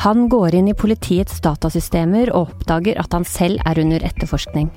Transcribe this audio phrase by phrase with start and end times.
[0.00, 4.70] Han går inn i politiets datasystemer og oppdager at han selv er under etterforskning.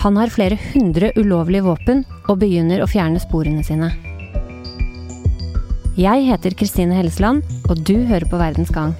[0.00, 3.90] Han har flere hundre ulovlige våpen og begynner å fjerne sporene sine.
[6.00, 8.94] Jeg heter Kristine Hellesland, og du hører på Verdens gang.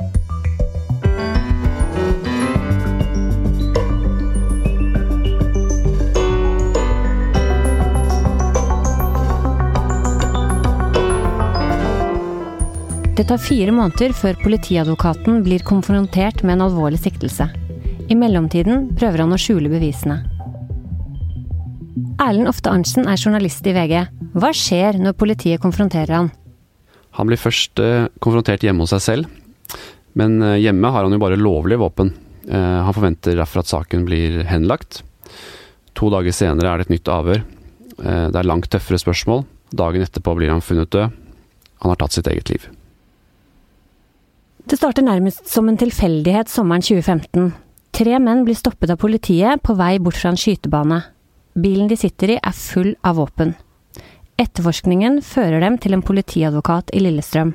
[13.18, 17.48] Det tar fire måneder før politiadvokaten blir konfrontert med en alvorlig siktelse.
[18.06, 20.20] I mellomtiden prøver han å skjule bevisene.
[22.22, 23.96] Erlend Ofte Arntzen er journalist i VG.
[24.38, 26.30] Hva skjer når politiet konfronterer han?
[27.18, 29.34] Han blir først eh, konfrontert hjemme hos seg selv,
[30.14, 32.14] men eh, hjemme har han jo bare lovlige våpen.
[32.46, 32.54] Eh,
[32.86, 35.02] han forventer derfor at saken blir henlagt.
[35.98, 37.42] To dager senere er det et nytt avhør.
[37.98, 39.42] Det er langt tøffere spørsmål.
[39.74, 41.24] Dagen etterpå blir han funnet død.
[41.82, 42.68] Han har tatt sitt eget liv.
[44.68, 47.54] Det starter nærmest som en tilfeldighet sommeren 2015.
[47.96, 50.98] Tre menn blir stoppet av politiet på vei bort fra en skytebane.
[51.56, 53.54] Bilen de sitter i er full av våpen.
[54.36, 57.54] Etterforskningen fører dem til en politiadvokat i Lillestrøm.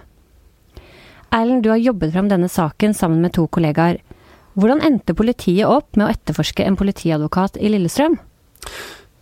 [1.29, 4.01] Erlend, du har jobbet fram denne saken sammen med to kollegaer.
[4.57, 8.17] Hvordan endte politiet opp med å etterforske en politiadvokat i Lillestrøm?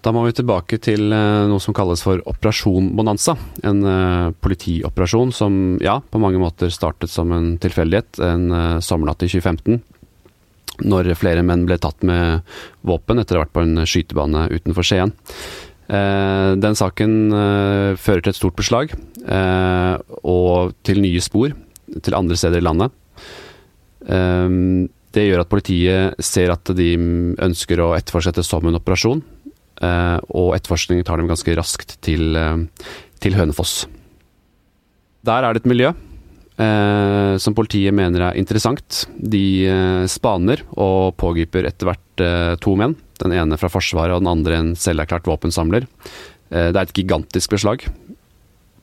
[0.02, 3.35] Da må vi tilbake til eh, noe som kalles for Operasjon Bonanza.
[3.67, 9.21] En uh, politioperasjon som ja, på mange måter startet som en tilfeldighet en uh, sommernatt
[9.21, 9.77] i 2015.
[10.89, 12.41] Når flere menn ble tatt med
[12.88, 15.11] våpen etter å ha vært på en skytebane utenfor Skien.
[15.91, 17.13] Den saken
[17.99, 18.93] fører til et stort beslag,
[20.23, 21.52] og til nye spor
[21.91, 22.95] til andre steder i landet.
[23.99, 26.89] det gjør at politiet ser at de
[27.36, 29.21] ønsker å etterfortsette som en operasjon.
[29.81, 32.87] Eh, og etterforskningen tar dem ganske raskt til, eh,
[33.19, 33.87] til Hønefoss.
[35.25, 35.91] Der er det et miljø
[36.61, 39.05] eh, som politiet mener er interessant.
[39.17, 42.95] De eh, spaner og pågriper etter hvert eh, to menn.
[43.21, 45.87] Den ene fra Forsvaret og den andre en selverklært våpensamler.
[46.52, 47.86] Eh, det er et gigantisk beslag,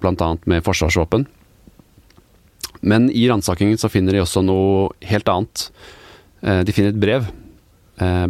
[0.03, 0.31] bl.a.
[0.47, 1.27] med forsvarsvåpen.
[2.87, 5.71] Men i ransakingen så finner de også noe helt annet.
[6.39, 7.25] de finner et brev.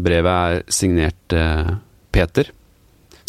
[0.00, 1.34] brevet er signert
[2.10, 2.48] Peter.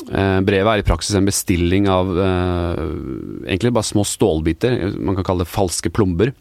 [0.09, 2.79] Eh, brevet er i praksis en bestilling av eh,
[3.45, 6.33] egentlig bare små stålbiter, man kan kalle det falske plomber,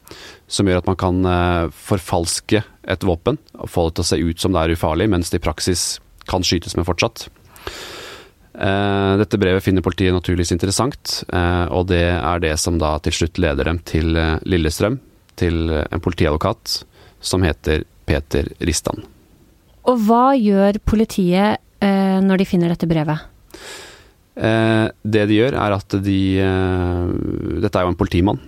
[0.49, 4.21] som gjør at man kan eh, forfalske et våpen og få det til å se
[4.25, 5.99] ut som det er ufarlig, mens det i praksis
[6.29, 7.29] kan skytes med fortsatt.
[8.59, 13.15] Eh, dette brevet finner politiet naturligvis interessant, eh, og det er det som da til
[13.15, 14.99] slutt leder dem til eh, Lillestrøm,
[15.39, 16.81] til en politiadvokat
[17.23, 19.05] som heter Peter Ristan.
[19.87, 23.23] Og hva gjør politiet når de finner dette brevet?
[24.39, 27.11] Eh, det de gjør, er at de eh,
[27.65, 28.39] Dette er jo en politimann.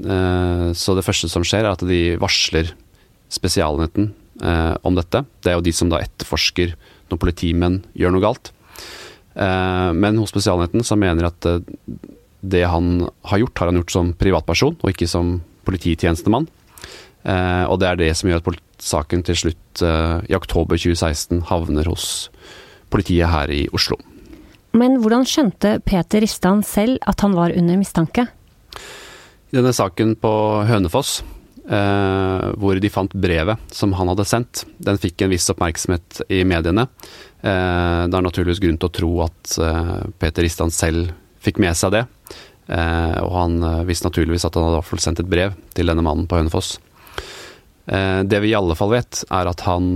[0.00, 2.72] Eh, så det første som skjer, er at de varsler
[3.32, 4.12] Spesialenheten
[4.86, 5.22] om dette.
[5.42, 6.74] Det er jo de som da etterforsker
[7.08, 8.50] når politimenn gjør noe galt.
[9.32, 11.48] Men hos Spesialenheten så mener at
[12.44, 16.46] det han har gjort, har han gjort som privatperson, og ikke som polititjenestemann.
[17.24, 19.82] og det er det som gjør at saken til slutt,
[20.28, 22.28] i oktober 2016, havner hos
[22.92, 23.96] politiet her i Oslo.
[24.76, 28.26] Men hvordan skjønte Peter Ristan selv at han var under mistanke?
[29.50, 30.32] I denne saken på
[30.68, 31.20] Hønefoss,
[31.70, 36.42] eh, hvor de fant brevet som han hadde sendt, den fikk en viss oppmerksomhet i
[36.44, 36.88] mediene.
[37.40, 41.14] Eh, det er naturligvis grunn til å tro at eh, Peter Ristan selv
[41.46, 42.04] fikk med seg det.
[42.66, 46.04] Eh, og han eh, visste naturligvis at han hadde i sendt et brev til denne
[46.04, 46.76] mannen på Hønefoss.
[47.86, 49.92] Eh, det vi i alle fall vet, er at han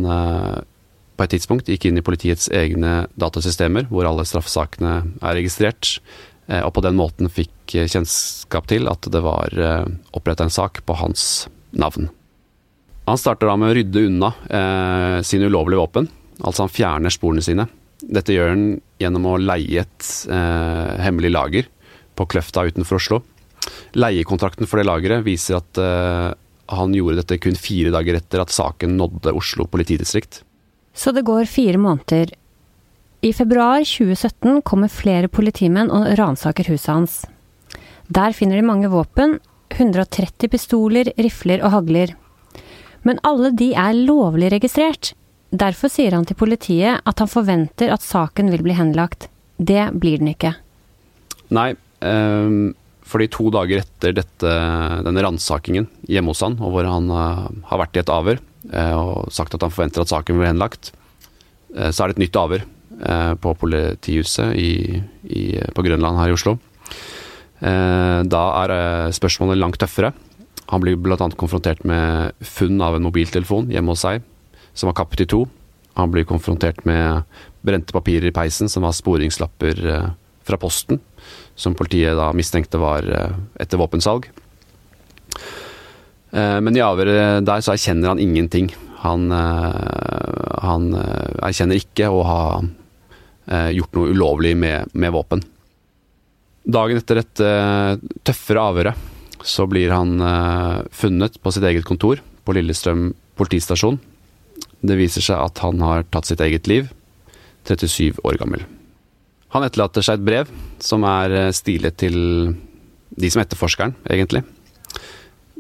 [1.21, 5.99] på et tidspunkt gikk inn i politiets egne datasystemer, hvor alle straffesakene er registrert,
[6.49, 9.85] eh, og på den måten fikk kjennskap til at det var eh,
[10.17, 11.45] oppretta en sak på hans
[11.77, 12.09] navn.
[13.05, 16.09] Han starter da med å rydde unna eh, sine ulovlige våpen,
[16.41, 17.69] altså han fjerner sporene sine.
[18.01, 18.67] Dette gjør han
[19.03, 21.69] gjennom å leie et eh, hemmelig lager
[22.17, 23.21] på Kløfta utenfor Oslo.
[23.93, 26.31] Leiekontrakten for det lageret viser at eh,
[26.71, 30.47] han gjorde dette kun fire dager etter at saken nådde Oslo politidistrikt.
[30.95, 32.33] Så det går fire måneder.
[33.21, 37.21] I februar 2017 kommer flere politimenn og ransaker huset hans.
[38.09, 39.39] Der finner de mange våpen,
[39.77, 42.15] 130 pistoler, rifler og hagler.
[43.07, 45.13] Men alle de er lovlig registrert.
[45.51, 49.29] Derfor sier han til politiet at han forventer at saken vil bli henlagt.
[49.59, 50.55] Det blir den ikke.
[51.53, 52.71] Nei, um,
[53.05, 54.53] fordi to dager etter dette,
[55.05, 58.41] denne ransakingen hjemme hos han, og hvor han uh, har vært i et avhør,
[58.97, 60.93] og sagt at han forventer at saken blir henlagt.
[61.77, 65.45] Eh, så er det et nytt avhør eh, på politihuset i, i,
[65.75, 66.59] på Grønland her i Oslo.
[67.61, 70.15] Da er spørsmålet langt tøffere.
[70.71, 71.27] Han blir bl.a.
[71.37, 74.23] konfrontert med funn av en mobiltelefon hjemme hos seg,
[74.73, 75.43] som var kappet i to.
[75.99, 77.27] Han blir konfrontert med
[77.67, 80.11] brente papirer i peisen, som var sporingslapper eh,
[80.47, 81.01] fra Posten,
[81.59, 84.31] som politiet da mistenkte var eh, etter våpensalg.
[86.33, 88.71] Eh, men i avhøret der så erkjenner han ingenting.
[89.01, 92.43] Han, han erkjenner ikke å ha
[93.73, 95.41] gjort noe ulovlig med, med våpen.
[96.69, 97.55] Dagen etter dette
[98.29, 100.21] tøffere avhøret så blir han
[100.93, 103.97] funnet på sitt eget kontor på Lillestrøm politistasjon.
[104.81, 106.93] Det viser seg at han har tatt sitt eget liv,
[107.69, 108.65] 37 år gammel.
[109.55, 110.51] Han etterlater seg et brev
[110.83, 112.17] som er eh, stilet til
[113.11, 114.45] de som etterforsker han, egentlig.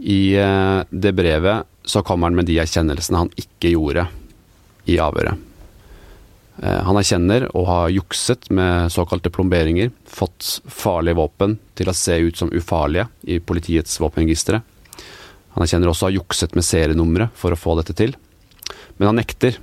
[0.00, 4.06] I eh, det brevet så kommer han med de erkjennelsene han ikke gjorde
[4.88, 5.36] i avhøret.
[6.62, 12.16] Eh, han erkjenner å ha jukset med såkalte plomberinger, fått farlige våpen til å se
[12.20, 14.62] ut som ufarlige i politiets våpenregistre.
[15.56, 18.14] Han erkjenner også å ha jukset med serienumre for å få dette til.
[18.96, 19.58] Men han nekter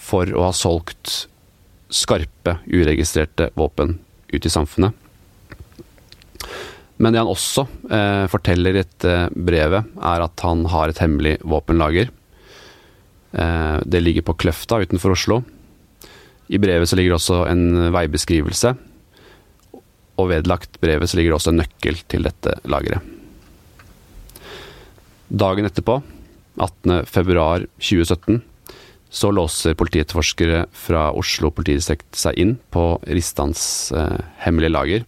[0.00, 1.28] for å ha solgt
[1.90, 3.98] skarpe, uregistrerte våpen
[4.30, 4.94] ut i samfunnet.
[7.00, 11.38] Men det han også eh, forteller i dette brevet, er at han har et hemmelig
[11.48, 12.10] våpenlager.
[13.32, 15.40] Eh, det ligger på Kløfta utenfor Oslo.
[16.52, 18.74] I brevet så ligger også en veibeskrivelse.
[20.20, 23.16] Og vedlagt brevet så ligger det også en nøkkel til dette lageret.
[25.30, 26.00] Dagen etterpå,
[26.60, 28.40] 18.2.2017,
[29.10, 33.62] så låser politietterforskere fra Oslo politidistrikt seg inn på Ristans
[33.94, 35.06] eh, hemmelige lager.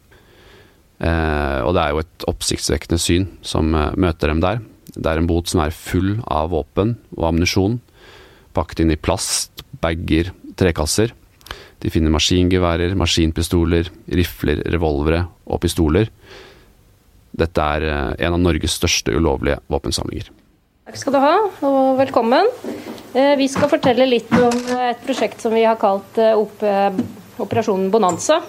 [1.02, 4.60] Eh, og det er jo et oppsiktsvekkende syn som eh, møter dem der.
[4.94, 7.80] Det er en bot som er full av våpen og ammunisjon,
[8.54, 11.14] pakket inn i plast, bager, trekasser.
[11.82, 16.12] De finner maskingeværer, maskinpistoler, rifler, revolvere og pistoler.
[17.34, 20.30] Dette er eh, en av Norges største ulovlige våpensamlinger.
[20.86, 22.48] Takk skal du ha, og velkommen.
[23.12, 28.40] Vi skal fortelle litt om et prosjekt som vi har kalt Operasjonen Bonanza.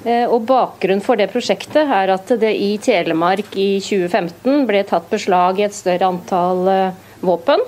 [0.00, 5.60] Og Bakgrunnen for det prosjektet er at det i Telemark i 2015 ble tatt beslag
[5.60, 6.70] i et større antall
[7.20, 7.60] våpen.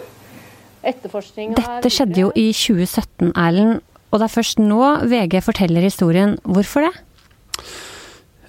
[0.83, 3.83] Dette skjedde jo i 2017, Erlend.
[4.13, 6.35] Og det er først nå VG forteller historien.
[6.45, 6.93] Hvorfor det?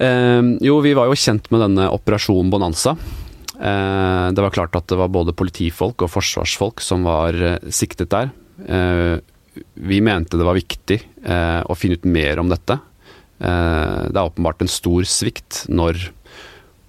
[0.04, 2.96] Eh, jo, vi var jo kjent med denne Operasjon Bonanza.
[3.54, 8.12] Eh, det var klart at det var både politifolk og forsvarsfolk som var eh, siktet
[8.12, 8.34] der.
[8.68, 9.22] Eh,
[9.86, 12.74] vi mente det var viktig å finne ut mer om dette.
[13.44, 16.00] Det er åpenbart en stor svikt når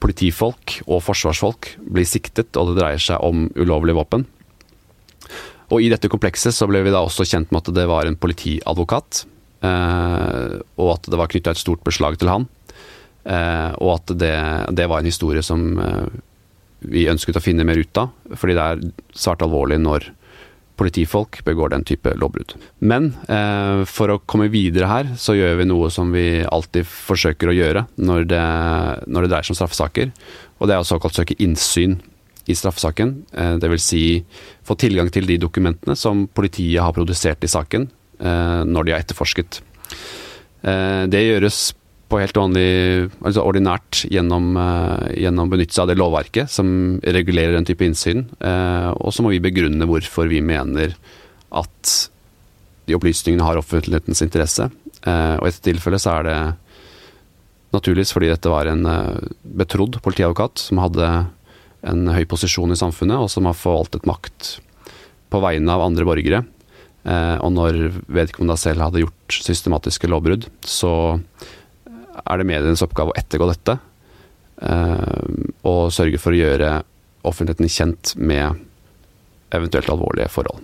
[0.05, 4.27] politifolk og forsvarsfolk blir siktet og det dreier seg om ulovlige våpen.
[5.73, 8.19] Og I dette komplekset så ble vi da også kjent med at det var en
[8.21, 9.25] politiadvokat,
[9.65, 12.45] og at det var knytta et stort beslag til han.
[13.81, 14.35] Og at det,
[14.77, 15.65] det var en historie som
[16.85, 18.85] vi ønsket å finne mer ut av, fordi det er
[19.17, 20.11] svært alvorlig når
[20.79, 22.57] politifolk begår den type lovbrudd.
[22.83, 27.51] Men eh, for å komme videre her, så gjør vi noe som vi alltid forsøker
[27.51, 28.47] å gjøre når det,
[29.07, 30.11] når det dreier seg om straffesaker,
[30.59, 31.99] og det er å såkalt søke innsyn
[32.51, 33.15] i straffesaken.
[33.33, 33.87] Eh, Dvs.
[33.87, 34.03] Si,
[34.67, 37.89] få tilgang til de dokumentene som politiet har produsert i saken
[38.21, 39.63] eh, når de har etterforsket.
[40.65, 41.71] Eh, det gjøres
[42.11, 46.69] på helt ordentlig, altså ordinært gjennom, uh, gjennom benytte seg av det lovverket som
[47.01, 48.27] regulerer den type innsyn.
[48.39, 50.97] Uh, og så må vi begrunne hvorfor vi mener
[51.55, 51.95] at
[52.85, 54.69] de opplysningene har offentlighetens interesse.
[55.05, 56.39] Uh, og i dette tilfellet så er det
[57.75, 58.85] naturligvis fordi dette var en
[59.59, 61.09] betrodd politiadvokat som hadde
[61.85, 64.59] en høy posisjon i samfunnet, og som har forvaltet makt
[65.33, 66.45] på vegne av andre borgere.
[67.05, 70.93] og når vedkommende selv hadde gjort systematiske lovbrudd, så
[72.23, 73.79] er det medienes oppgave å ettergå dette.
[74.63, 75.35] Eh,
[75.67, 76.71] og sørge for å gjøre
[77.25, 78.61] offentligheten kjent med
[79.55, 80.63] eventuelt alvorlige forhold.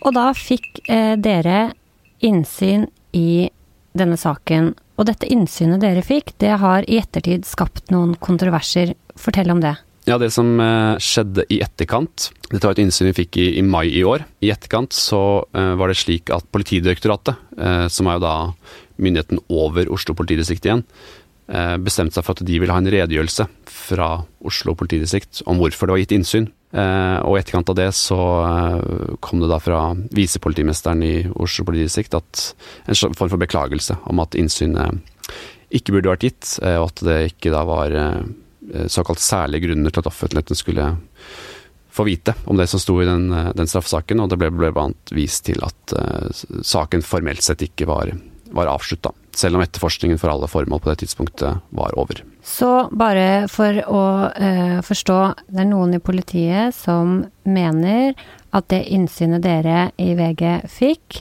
[0.00, 1.72] Og da fikk eh, dere
[2.24, 3.50] innsyn i
[3.96, 4.72] denne saken.
[5.00, 8.94] Og dette innsynet dere fikk, det har i ettertid skapt noen kontroverser.
[9.20, 9.76] Fortell om det.
[10.10, 13.62] Ja, det som eh, skjedde i etterkant Dette var et innsyn vi fikk i, i
[13.62, 14.24] mai i år.
[14.42, 18.34] I etterkant så uh, var det slik at Politidirektoratet, uh, som er jo da
[18.98, 20.82] myndigheten over Oslo politidistrikt igjen,
[21.82, 24.10] bestemte seg for at de ville ha en redegjørelse fra
[24.46, 26.44] Oslo politidistrikt om hvorfor det var gitt innsyn.
[26.70, 28.18] og i etterkant av det så
[29.18, 29.80] kom det da fra
[30.14, 32.44] visepolitimesteren i Oslo politidistrikt at
[32.86, 35.00] en form for beklagelse om at innsynet
[35.74, 38.22] ikke burde vært gitt, og at det ikke da var Eh,
[38.92, 40.90] såkalt særlige grunner til at offentligheten skulle
[41.90, 44.88] få vite om det som sto i den, eh, den straffesaken, og det ble bl.a.
[45.16, 48.14] vist til at uh, saken formelt sett ikke var
[48.50, 49.12] var avslutta.
[49.30, 52.18] Selv om etterforskningen for alle formål på det tidspunktet var over.
[52.42, 58.16] Så bare for å uh, forstå, det er noen i politiet som mener
[58.50, 61.20] at det innsynet dere i VG fikk,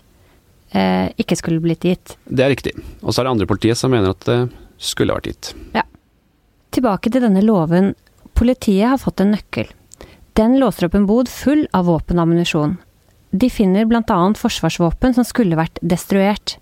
[0.74, 2.18] uh, ikke skulle blitt gitt?
[2.26, 2.74] Det er riktig.
[3.04, 4.40] Og så er det andre i politiet som mener at det
[4.82, 5.54] skulle vært gitt.
[5.78, 5.86] Ja.
[6.70, 7.94] Tilbake til denne låven.
[8.38, 9.70] Politiet har fått en nøkkel.
[10.38, 12.78] Den låser opp en bod full av våpen og ammunisjon.
[13.32, 14.20] De finner bl.a.
[14.38, 16.58] forsvarsvåpen som skulle vært destruert.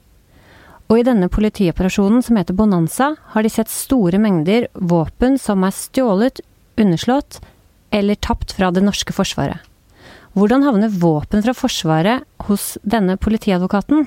[0.88, 5.76] Og i denne politioperasjonen som heter Bonanza, har de sett store mengder våpen som er
[5.76, 6.40] stjålet,
[6.80, 7.42] underslått
[7.92, 9.60] eller tapt fra det norske forsvaret.
[10.38, 14.06] Hvordan havner våpen fra Forsvaret hos denne politiadvokaten?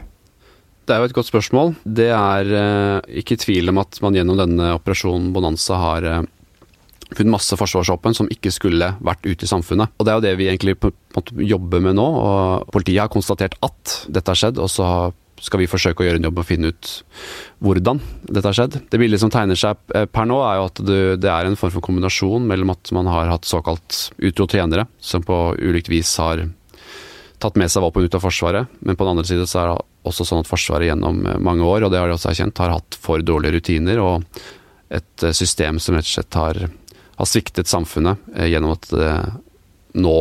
[0.88, 1.74] Det er jo et godt spørsmål.
[1.84, 6.22] Det er eh, ikke tvil om at man gjennom denne operasjonen Bonanza har eh,
[7.14, 9.92] funnet masse forsvarsvåpen som ikke skulle vært ute i samfunnet.
[9.98, 12.06] Og Det er jo det vi egentlig på, på, jobber med nå.
[12.06, 15.10] og Politiet har konstatert at dette har skjedd, og så
[15.40, 16.88] skal vi forsøke å gjøre en jobb å finne ut
[17.64, 18.80] hvordan dette har skjedd.
[18.92, 20.82] Det bildet som tegner seg eh, per nå, er jo at
[21.22, 25.24] det er en form for kombinasjon mellom at man har hatt såkalt utro tjenere, som
[25.24, 26.44] på ulikt vis har
[27.40, 29.78] tatt med seg våpen ut av Forsvaret, men på den andre side så er det
[30.06, 32.76] også sånn at Forsvaret gjennom eh, mange år, og det har de også erkjent, har
[32.78, 34.42] hatt for dårlige rutiner og
[34.90, 36.64] et eh, system som rett og slett har,
[37.20, 39.14] har sviktet samfunnet gjennom at det
[40.00, 40.18] nå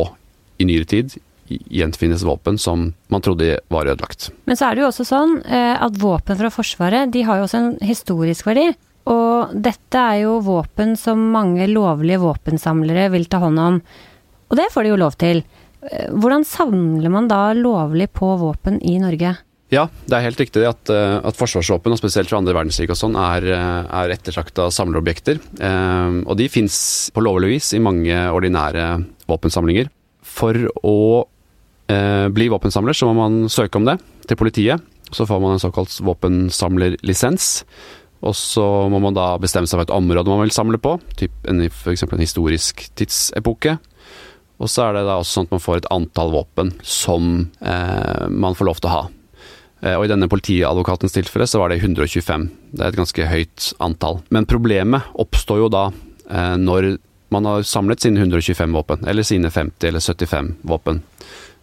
[0.60, 1.14] i nyere tid
[1.50, 4.30] gjenfinnes våpen som man trodde var ødelagt.
[4.44, 7.48] Men så er det jo også sånn eh, at våpen fra Forsvaret de har jo
[7.48, 8.68] også en historisk verdi.
[9.10, 13.80] Og dette er jo våpen som mange lovlige våpensamlere vil ta hånd om.
[14.50, 15.42] Og det får de jo lov til.
[15.82, 19.34] Eh, hvordan samler man da lovlig på våpen i Norge?
[19.70, 22.98] Ja, det er helt riktig at, eh, at forsvarsvåpen, og spesielt fra andre verdenskrig og
[22.98, 25.38] sånn, er, er ettertrakta samlerobjekter.
[26.26, 26.74] Og de fins
[27.14, 28.88] på lovlig vis i mange ordinære
[29.30, 29.92] våpensamlinger.
[30.26, 30.98] For å
[31.90, 33.98] eh, bli våpensamler, så må man søke om det
[34.28, 34.82] til politiet.
[35.10, 37.50] Så får man en såkalt våpensamlerlisens.
[38.20, 42.04] Og så må man da bestemme seg for et område man vil samle på, f.eks.
[42.04, 43.78] en historisk tidsepoke.
[44.60, 47.30] Og så er det da også sånn at man får et antall våpen som
[47.64, 49.02] eh, man får lov til å ha.
[49.80, 52.48] Eh, og i denne politiadvokatens tilfelle så var det 125.
[52.72, 54.20] Det er et ganske høyt antall.
[54.34, 56.94] Men problemet oppstår jo da eh, når
[57.30, 60.98] man har samlet sine 125 våpen, eller sine 50 eller 75 våpen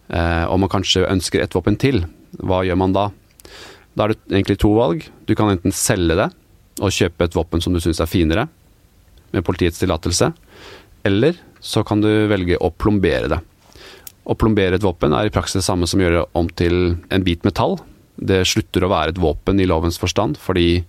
[0.07, 2.05] eh, og man kanskje ønsker et våpen til,
[2.39, 3.09] hva gjør man da?
[3.97, 5.03] Da er det egentlig to valg.
[5.27, 6.29] Du kan enten selge det
[6.77, 8.47] og kjøpe et våpen som du syns er finere,
[9.33, 10.29] med politiets tillatelse,
[11.07, 13.39] eller så kan du velge å plombere det.
[14.27, 17.25] Å plombere et våpen er i praksis det samme som å gjøre om til en
[17.25, 17.75] bit metall.
[18.17, 20.83] Det slutter å være et våpen i lovens forstand, fordi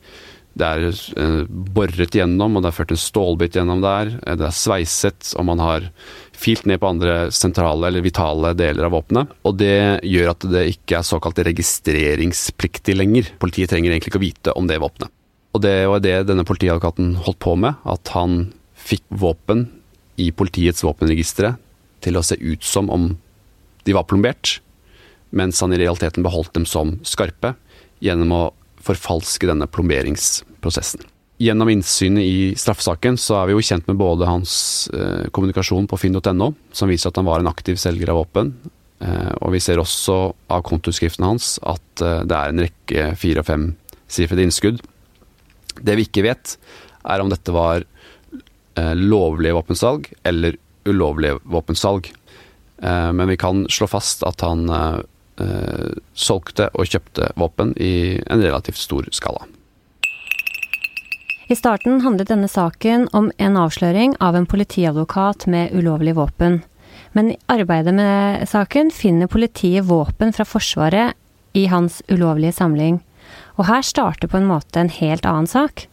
[0.59, 4.15] det er eh, boret gjennom, og det er ført en stålbit gjennom der.
[4.25, 5.87] Det er sveiset, og man har
[6.39, 9.37] filt ned på andre sentrale eller vitale deler av våpenet.
[9.47, 13.31] Og det gjør at det ikke er såkalt registreringspliktig lenger.
[13.43, 15.15] Politiet trenger egentlig ikke å vite om det våpenet.
[15.57, 19.67] Og det var det denne politiadvokaten holdt på med, at han fikk våpen
[20.19, 21.55] i politiets våpenregistre
[22.05, 23.13] til å se ut som om
[23.87, 24.59] de var plombert,
[25.31, 27.55] mens han i realiteten beholdt dem som skarpe
[28.05, 28.43] gjennom å
[28.85, 31.05] forfalske denne plomberingsprosessen.
[31.39, 34.53] Gjennom innsynet i straffesaken så er vi jo kjent med både hans
[34.91, 38.51] eh, kommunikasjon på finn.no, som viser at han var en aktiv selger av våpen,
[39.05, 40.17] eh, og vi ser også
[40.51, 44.83] av kontoutskriftene hans at eh, det er en rekke fire- og femsifrede innskudd.
[45.79, 46.57] Det vi ikke vet,
[47.07, 50.59] er om dette var eh, lovlige våpensalg eller
[50.89, 52.11] ulovlige våpensalg.
[52.83, 54.67] Eh, men vi kan slå fast at han
[55.41, 59.47] eh, solgte og kjøpte våpen i en relativt stor skala.
[61.49, 66.61] I starten handlet denne saken om en avsløring av en politiadvokat med ulovlig våpen.
[67.17, 71.17] Men i arbeidet med saken finner politiet våpen fra Forsvaret
[71.57, 73.01] i hans ulovlige samling.
[73.57, 75.87] Og her starter på en måte en helt annen sak.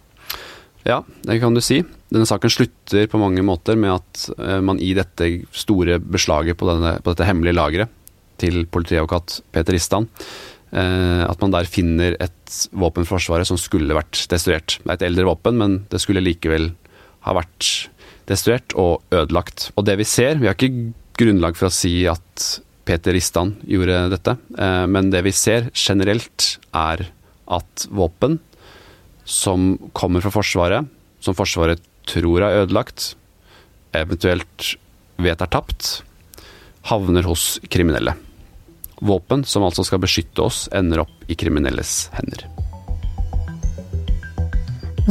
[0.85, 1.79] Ja, det kan du si.
[2.13, 6.67] Denne saken slutter på mange måter med at eh, man i dette store beslaget på,
[6.69, 8.01] denne, på dette hemmelige lageret
[8.41, 10.09] til politiadvokat Peter Ristan
[10.75, 14.79] Eh, at man der finner et våpen for Forsvaret som skulle vært destruert.
[14.81, 16.71] Det er et eldre våpen, men det skulle likevel
[17.27, 17.87] ha vært
[18.27, 19.69] destruert og ødelagt.
[19.77, 22.47] Og det vi ser Vi har ikke grunnlag for å si at
[22.85, 27.07] Peter Ristan gjorde dette, eh, men det vi ser generelt, er
[27.47, 28.39] at våpen
[29.23, 30.85] som kommer fra Forsvaret,
[31.21, 33.15] som Forsvaret tror er ødelagt,
[33.93, 34.75] eventuelt
[35.17, 36.03] vet er tapt,
[36.91, 38.13] havner hos kriminelle.
[39.01, 42.45] Våpen som altså skal beskytte oss, ender opp i kriminelles hender.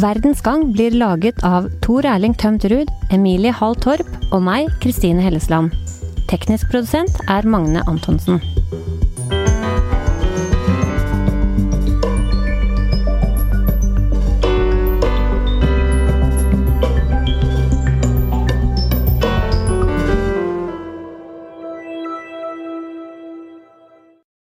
[0.01, 5.23] Verdens Gang blir laget av Tor Erling Tømt Ruud, Emilie Hall Torp og meg, Kristine
[5.23, 5.71] Hellesland.
[6.31, 8.41] Teknisk produsent er Magne Antonsen.